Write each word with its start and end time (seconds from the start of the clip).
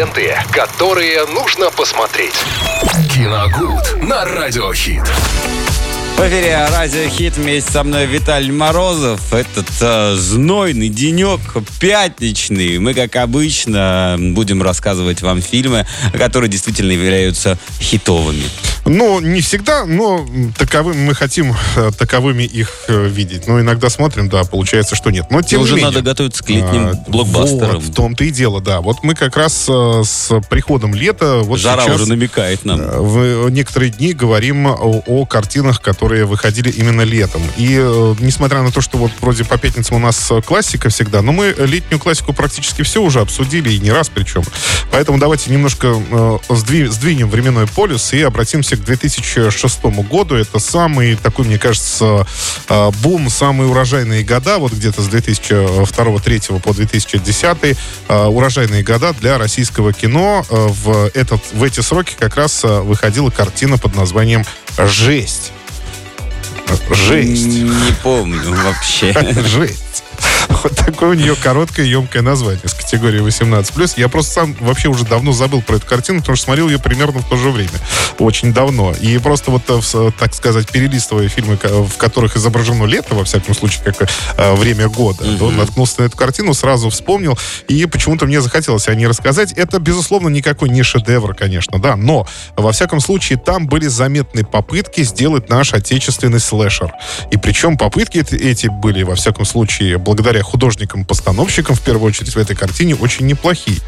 Ленты, 0.00 0.34
которые 0.50 1.26
нужно 1.26 1.70
посмотреть. 1.70 2.32
Киногуд 3.12 4.02
на 4.02 4.24
Радиохит. 4.24 5.02
В 6.16 6.20
эфире 6.20 6.66
Радио 6.72 7.06
Хит 7.06 7.36
вместе 7.36 7.70
со 7.70 7.84
мной 7.84 8.06
Виталий 8.06 8.50
Морозов. 8.50 9.34
Этот 9.34 9.68
э, 9.82 10.14
знойный 10.16 10.88
денек, 10.88 11.40
пятничный. 11.78 12.78
Мы, 12.78 12.94
как 12.94 13.14
обычно, 13.16 14.16
будем 14.18 14.62
рассказывать 14.62 15.20
вам 15.20 15.42
фильмы, 15.42 15.86
которые 16.16 16.48
действительно 16.48 16.92
являются 16.92 17.58
хитовыми. 17.78 18.44
Ну, 18.86 19.20
не 19.20 19.40
всегда, 19.40 19.84
но 19.84 20.26
таковым 20.58 20.98
мы 21.04 21.14
хотим 21.14 21.54
э, 21.76 21.90
таковыми 21.96 22.42
их 22.42 22.70
э, 22.88 23.08
видеть. 23.08 23.46
Но 23.46 23.60
иногда 23.60 23.88
смотрим, 23.90 24.28
да, 24.28 24.44
получается, 24.44 24.96
что 24.96 25.10
нет. 25.10 25.26
Но 25.30 25.42
тем 25.42 25.60
уже 25.60 25.74
не 25.74 25.80
менее. 25.82 25.90
надо 25.92 26.02
готовиться 26.02 26.42
к 26.42 26.48
летним 26.48 26.86
А, 26.88 27.04
блокбастерам. 27.08 27.76
Вот, 27.76 27.84
в 27.84 27.94
том-то 27.94 28.24
и 28.24 28.30
дело, 28.30 28.60
да. 28.60 28.80
Вот 28.80 29.02
мы 29.02 29.14
как 29.14 29.36
раз 29.36 29.66
э, 29.68 30.02
с 30.04 30.40
приходом 30.48 30.94
лета 30.94 31.40
вот 31.44 31.60
Жара 31.60 31.82
сейчас 31.84 31.96
уже 31.96 32.08
намекает 32.08 32.64
нам. 32.64 32.80
в 32.80 33.48
некоторые 33.50 33.90
дни 33.90 34.12
говорим 34.12 34.66
о, 34.66 35.02
о 35.06 35.26
картинах, 35.26 35.80
которые 35.82 36.24
выходили 36.24 36.70
именно 36.70 37.02
летом. 37.02 37.42
И 37.56 37.76
э, 37.78 38.14
несмотря 38.20 38.62
на 38.62 38.72
то, 38.72 38.80
что 38.80 38.98
вот 38.98 39.12
вроде 39.20 39.44
по 39.44 39.58
пятницам 39.58 39.96
у 39.96 40.00
нас 40.00 40.32
классика 40.46 40.88
всегда, 40.88 41.22
но 41.22 41.32
мы 41.32 41.54
летнюю 41.58 42.00
классику 42.00 42.32
практически 42.32 42.82
все 42.82 43.02
уже 43.02 43.20
обсудили, 43.20 43.70
и 43.70 43.78
не 43.78 43.92
раз 43.92 44.08
причем. 44.08 44.42
Поэтому 44.90 45.18
давайте 45.18 45.50
немножко 45.50 45.88
э, 45.88 46.38
сдви- 46.48 46.88
сдвинем 46.88 47.28
временной 47.30 47.66
полюс 47.66 48.12
и 48.12 48.22
обратимся 48.22 48.69
к 48.76 48.80
2006 48.80 49.84
году. 50.08 50.34
Это 50.34 50.58
самый 50.58 51.16
такой, 51.16 51.46
мне 51.46 51.58
кажется, 51.58 52.26
э, 52.68 52.90
бум, 53.02 53.30
самые 53.30 53.68
урожайные 53.68 54.22
года, 54.24 54.58
вот 54.58 54.72
где-то 54.72 55.02
с 55.02 55.08
2002-2003 55.08 56.60
по 56.60 56.72
2010 56.72 57.76
э, 58.08 58.24
урожайные 58.26 58.82
года 58.82 59.14
для 59.20 59.38
российского 59.38 59.92
кино. 59.92 60.44
Э, 60.50 60.68
В, 60.70 61.10
этот, 61.14 61.40
в 61.52 61.62
эти 61.62 61.80
сроки 61.80 62.14
как 62.18 62.36
раз 62.36 62.62
выходила 62.62 63.30
картина 63.30 63.78
под 63.78 63.94
названием 63.96 64.44
«Жесть». 64.78 65.52
Жесть. 66.90 67.46
Не 67.46 67.92
помню 68.02 68.54
вообще. 68.64 69.12
Жесть. 69.44 69.89
Вот 70.62 70.76
такое 70.76 71.10
у 71.10 71.14
нее 71.14 71.34
короткое, 71.36 71.86
емкое 71.86 72.22
название 72.22 72.60
с 72.64 72.74
категории 72.74 73.20
18+. 73.22 73.94
Я 73.96 74.08
просто 74.08 74.32
сам 74.32 74.56
вообще 74.60 74.88
уже 74.88 75.04
давно 75.04 75.32
забыл 75.32 75.62
про 75.62 75.76
эту 75.76 75.86
картину, 75.86 76.20
потому 76.20 76.36
что 76.36 76.44
смотрел 76.46 76.68
ее 76.68 76.78
примерно 76.78 77.20
в 77.20 77.28
то 77.28 77.36
же 77.36 77.50
время. 77.50 77.70
Очень 78.18 78.52
давно. 78.52 78.92
И 79.00 79.16
просто 79.18 79.50
вот, 79.50 79.62
э, 79.68 79.80
в- 79.80 80.12
так 80.12 80.34
сказать, 80.34 80.70
перелистывая 80.70 81.28
фильмы, 81.28 81.58
в 81.62 81.96
которых 81.96 82.36
изображено 82.36 82.84
лето, 82.84 83.14
во 83.14 83.24
всяком 83.24 83.54
случае, 83.54 83.84
как 83.84 84.08
э, 84.36 84.54
время 84.54 84.88
года, 84.88 85.24
то 85.38 85.50
наткнулся 85.50 86.02
на 86.02 86.06
эту 86.06 86.16
картину, 86.16 86.52
сразу 86.52 86.90
вспомнил, 86.90 87.38
и 87.68 87.86
почему-то 87.86 88.26
мне 88.26 88.40
захотелось 88.40 88.88
о 88.88 88.94
ней 88.94 89.06
рассказать. 89.06 89.52
Это, 89.52 89.78
безусловно, 89.78 90.28
никакой 90.28 90.68
не 90.68 90.82
шедевр, 90.82 91.34
конечно, 91.34 91.78
да, 91.78 91.96
но, 91.96 92.26
во 92.56 92.72
всяком 92.72 93.00
случае, 93.00 93.38
там 93.38 93.66
были 93.66 93.86
заметные 93.86 94.44
попытки 94.44 95.02
сделать 95.04 95.48
наш 95.48 95.72
отечественный 95.72 96.40
слэшер. 96.40 96.92
И 97.30 97.36
причем 97.38 97.78
попытки 97.78 98.18
эти 98.18 98.66
были, 98.66 99.02
во 99.02 99.14
всяком 99.14 99.44
случае, 99.46 99.96
благодаря 99.98 100.42
художникам-постановщикам, 100.50 101.74
в 101.74 101.80
первую 101.80 102.08
очередь, 102.08 102.34
в 102.34 102.38
этой 102.38 102.56
картине, 102.56 102.94
очень 102.94 103.26
неплохие. 103.26 103.78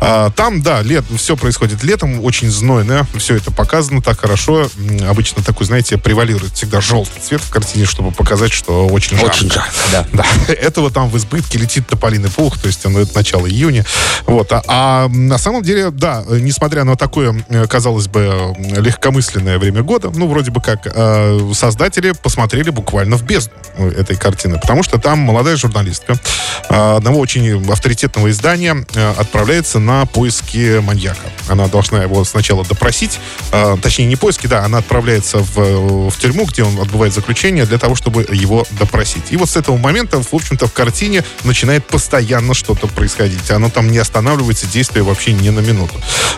А, 0.00 0.30
там, 0.30 0.62
да, 0.62 0.82
лет, 0.82 1.04
все 1.16 1.36
происходит 1.36 1.82
летом, 1.82 2.24
очень 2.24 2.50
знойно, 2.50 3.06
все 3.16 3.36
это 3.36 3.50
показано 3.50 4.02
так 4.02 4.20
хорошо. 4.20 4.68
Обычно 5.08 5.42
такой, 5.42 5.66
знаете, 5.66 5.98
превалирует 5.98 6.54
всегда 6.54 6.80
желтый 6.80 7.20
цвет 7.22 7.40
в 7.40 7.50
картине, 7.50 7.86
чтобы 7.86 8.12
показать, 8.12 8.52
что 8.52 8.86
очень 8.86 9.16
жарко. 9.16 9.34
Очень 9.34 9.50
жарко, 9.50 9.72
да. 9.92 10.06
Да, 10.20 10.26
этого 10.52 10.90
там 10.90 11.08
в 11.08 11.16
избытке 11.16 11.58
летит 11.58 11.86
тополиный 11.86 12.30
пух, 12.30 12.58
то 12.58 12.66
есть 12.66 12.84
оно 12.84 13.00
это 13.00 13.14
начало 13.14 13.48
июня. 13.48 13.86
Вот. 14.26 14.52
А, 14.52 14.62
а 14.66 15.08
на 15.08 15.38
самом 15.38 15.62
деле, 15.62 15.90
да, 15.90 16.24
несмотря 16.28 16.84
на 16.84 16.96
такое, 16.96 17.44
казалось 17.68 18.08
бы, 18.08 18.54
легкомысленное 18.58 19.58
время 19.58 19.82
года, 19.82 20.10
ну, 20.14 20.28
вроде 20.28 20.50
бы 20.50 20.60
как, 20.60 20.80
э, 20.84 21.52
создатели 21.54 22.12
посмотрели 22.12 22.70
буквально 22.70 23.16
в 23.16 23.22
бездну 23.22 23.54
э, 23.76 23.88
этой 23.90 24.16
картины, 24.16 24.58
потому 24.58 24.82
что 24.82 24.98
там 24.98 25.18
молодая 25.20 25.56
журналистка 25.56 26.09
э, 26.10 26.39
одного 26.68 27.18
очень 27.18 27.70
авторитетного 27.70 28.30
издания 28.30 28.84
э, 28.94 29.14
отправляется 29.16 29.78
на 29.78 30.06
поиски 30.06 30.78
маньяка. 30.80 31.30
Она 31.48 31.66
должна 31.68 32.02
его 32.02 32.24
сначала 32.24 32.64
допросить, 32.64 33.18
э, 33.52 33.76
точнее, 33.82 34.06
не 34.06 34.16
поиски, 34.16 34.46
да, 34.46 34.64
она 34.64 34.78
отправляется 34.78 35.38
в, 35.38 36.10
в 36.10 36.18
тюрьму, 36.18 36.44
где 36.44 36.62
он 36.62 36.78
отбывает 36.78 37.12
заключение, 37.12 37.66
для 37.66 37.78
того, 37.78 37.94
чтобы 37.94 38.26
его 38.30 38.66
допросить. 38.78 39.24
И 39.30 39.36
вот 39.36 39.50
с 39.50 39.56
этого 39.56 39.76
момента, 39.76 40.22
в 40.22 40.32
общем-то, 40.32 40.66
в 40.66 40.72
картине 40.72 41.24
начинает 41.44 41.86
постоянно 41.86 42.54
что-то 42.54 42.86
происходить. 42.86 43.50
Оно 43.50 43.70
там 43.70 43.90
не 43.90 43.98
останавливается, 43.98 44.66
действие 44.66 45.02
вообще 45.02 45.32
ни 45.32 45.50
на 45.50 45.60
минуту. 45.60 45.94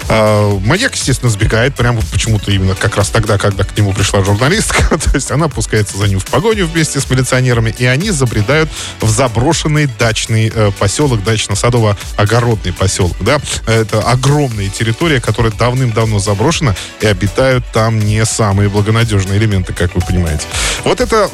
А, 0.08 0.58
маньяк, 0.60 0.94
естественно, 0.94 1.30
сбегает, 1.30 1.74
прямо 1.74 2.00
почему-то 2.10 2.50
именно 2.50 2.74
как 2.74 2.96
раз 2.96 3.10
тогда, 3.10 3.38
когда 3.38 3.64
к 3.64 3.76
нему 3.76 3.92
пришла 3.92 4.24
журналистка. 4.24 4.98
То 4.98 5.10
есть 5.14 5.30
она 5.30 5.48
пускается 5.48 5.98
за 5.98 6.08
ним 6.08 6.20
в 6.20 6.26
погоню 6.26 6.66
вместе 6.66 7.00
с 7.00 7.10
милиционерами, 7.10 7.74
и 7.78 7.84
они 7.84 8.10
забредают 8.10 8.70
в 9.00 9.10
заброшенный 9.10 9.86
дачный 9.98 10.11
э, 10.54 10.70
поселок, 10.78 11.22
дачно-садово-огородный 11.22 12.72
поселок. 12.72 13.16
Да? 13.20 13.40
Это 13.66 14.00
огромная 14.00 14.68
территория, 14.68 15.20
которая 15.20 15.52
давным-давно 15.52 16.18
заброшена, 16.18 16.74
и 17.00 17.06
обитают 17.06 17.64
там 17.72 17.98
не 17.98 18.24
самые 18.24 18.68
благонадежные 18.68 19.38
элементы, 19.38 19.72
как 19.72 19.94
вы 19.94 20.00
понимаете. 20.00 20.44
Вот 20.84 21.00
это 21.00 21.28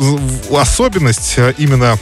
особенность 0.51 1.35
э, 1.37 1.55
именно 1.59 1.99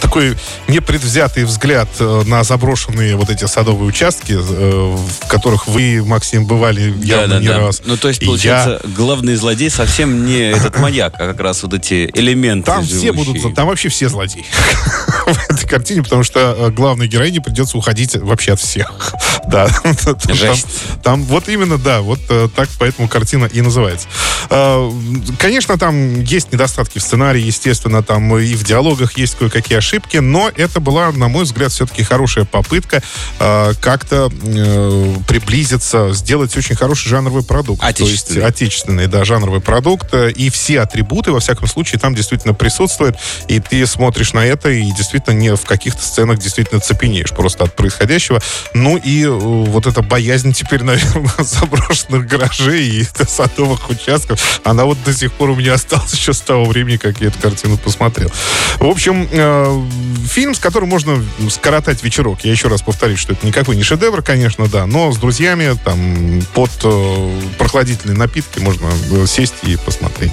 такой 0.00 0.36
непредвзятый 0.68 1.44
взгляд 1.44 1.88
э, 1.98 2.22
на 2.26 2.42
заброшенные 2.44 3.16
вот 3.16 3.30
эти 3.30 3.44
садовые 3.46 3.86
участки, 3.88 4.32
э, 4.32 4.96
в 4.96 5.26
которых 5.28 5.66
вы, 5.66 6.02
Максим, 6.04 6.46
бывали 6.46 6.94
явно 7.04 7.38
не 7.40 7.48
раз. 7.48 7.82
Ну, 7.84 7.96
то 7.96 8.08
есть, 8.08 8.24
получается, 8.24 8.80
главный 8.96 9.34
злодей 9.36 9.70
совсем 9.70 10.24
не 10.26 10.50
этот 10.50 10.78
маньяк, 10.78 11.14
а 11.18 11.28
как 11.28 11.40
раз 11.40 11.62
вот 11.62 11.74
эти 11.74 12.10
элементы 12.14 12.66
Там 12.66 12.84
все 12.84 12.94
живущие. 12.94 13.12
будут, 13.12 13.42
за- 13.42 13.50
там 13.54 13.68
вообще 13.68 13.88
все 13.88 14.08
злодеи 14.08 14.44
в 15.26 15.50
этой 15.50 15.68
картине, 15.68 16.02
потому 16.02 16.22
что 16.24 16.40
э, 16.58 16.70
главной 16.70 17.08
героине 17.08 17.40
придется 17.40 17.76
уходить 17.78 18.16
вообще 18.16 18.52
от 18.52 18.60
всех. 18.60 18.92
Да. 19.48 19.68
Там-. 19.68 20.56
Там 21.02 21.22
вот 21.24 21.48
именно, 21.48 21.76
да, 21.76 22.00
вот 22.00 22.20
э, 22.30 22.48
так 22.54 22.68
поэтому 22.78 23.08
картина 23.08 23.46
и 23.46 23.60
называется. 23.60 24.06
Э, 24.50 24.90
Конечно, 25.38 25.76
там 25.78 26.22
есть 26.22 26.52
недостатки 26.52 26.98
в 26.98 27.02
сценарии, 27.02 27.42
естественно, 27.42 28.02
там 28.02 28.34
и 28.38 28.54
в 28.54 28.62
диалогах 28.64 29.18
есть 29.18 29.31
кое-какие 29.34 29.78
ошибки, 29.78 30.18
но 30.18 30.50
это 30.54 30.80
была, 30.80 31.10
на 31.12 31.28
мой 31.28 31.44
взгляд, 31.44 31.72
все-таки 31.72 32.02
хорошая 32.02 32.44
попытка 32.44 33.02
э, 33.38 33.72
как-то 33.80 34.30
э, 34.42 35.14
приблизиться, 35.28 36.12
сделать 36.12 36.56
очень 36.56 36.76
хороший 36.76 37.08
жанровый 37.08 37.42
продукт. 37.42 37.82
Отечественный. 37.82 38.40
То 38.40 38.46
есть 38.46 38.56
отечественный, 38.62 39.06
да, 39.06 39.24
жанровый 39.24 39.60
продукт. 39.60 40.08
э, 40.12 40.30
И 40.30 40.50
все 40.50 40.80
атрибуты, 40.80 41.32
во 41.32 41.40
всяком 41.40 41.66
случае, 41.68 41.98
там 42.00 42.14
действительно 42.14 42.54
присутствуют. 42.54 43.16
И 43.48 43.60
ты 43.60 43.86
смотришь 43.86 44.32
на 44.32 44.44
это 44.44 44.70
и 44.70 44.90
действительно 44.92 45.34
не 45.34 45.54
в 45.56 45.64
каких-то 45.64 46.02
сценах 46.02 46.38
действительно 46.38 46.80
цепенеешь 46.80 47.30
просто 47.30 47.64
от 47.64 47.76
происходящего. 47.76 48.40
Ну 48.74 48.96
и 48.96 49.24
э, 49.24 49.28
вот 49.30 49.86
эта 49.86 50.02
боязнь 50.02 50.52
теперь, 50.52 50.82
наверное, 50.84 51.30
заброшенных 51.38 52.26
гаражей 52.26 52.86
и 52.88 53.06
садовых 53.28 53.88
участков, 53.90 54.60
она 54.64 54.84
вот 54.84 54.98
до 55.04 55.12
сих 55.12 55.32
пор 55.32 55.50
у 55.50 55.56
меня 55.56 55.74
осталась 55.74 56.12
еще 56.14 56.32
с 56.32 56.40
того 56.40 56.64
времени, 56.64 56.96
как 56.96 57.20
я 57.20 57.28
эту 57.28 57.38
картину 57.40 57.76
посмотрел. 57.78 58.30
В 58.78 58.86
общем, 58.86 59.21
э, 59.30 59.82
фильм, 60.28 60.54
с 60.54 60.58
которым 60.58 60.88
можно 60.88 61.22
скоротать 61.50 62.02
вечерок. 62.02 62.40
Я 62.42 62.52
еще 62.52 62.68
раз 62.68 62.82
повторюсь, 62.82 63.18
что 63.18 63.32
это 63.32 63.46
никакой 63.46 63.76
не 63.76 63.82
шедевр, 63.82 64.22
конечно, 64.22 64.66
да, 64.66 64.86
но 64.86 65.12
с 65.12 65.18
друзьями 65.18 65.76
там 65.84 66.42
под 66.54 66.70
э, 66.84 67.40
прохладительные 67.58 68.16
напитки 68.16 68.58
можно 68.58 68.88
э, 69.10 69.26
сесть 69.26 69.54
и 69.62 69.76
посмотреть. 69.76 70.32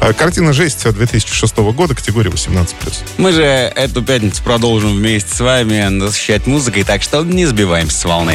Э, 0.00 0.12
Картина 0.12 0.52
«Жесть» 0.52 0.88
2006 0.88 1.56
года, 1.56 1.94
категория 1.94 2.30
18+. 2.30 2.68
Мы 3.16 3.32
же 3.32 3.42
эту 3.42 4.02
пятницу 4.02 4.42
продолжим 4.42 4.96
вместе 4.96 5.34
с 5.34 5.40
вами 5.40 5.88
насыщать 5.88 6.46
музыкой, 6.46 6.84
так 6.84 7.02
что 7.02 7.22
не 7.24 7.46
сбиваемся 7.46 7.98
с 7.98 8.04
волны. 8.04 8.34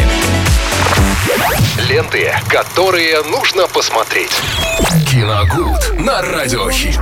Ленты, 1.89 2.33
которые 2.47 3.23
нужно 3.23 3.67
посмотреть. 3.67 4.31
Киногуд 5.09 5.99
на 5.99 6.21
Радиохит. 6.21 6.99